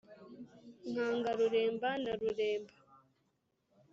nkanka 0.91 1.31
ruremba 1.39 1.89
na 2.03 2.13
ruremba 2.19 2.75